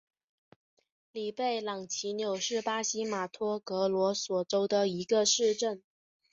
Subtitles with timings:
[1.11, 5.83] 里贝朗齐纽是巴西马托格罗索州的一个市镇。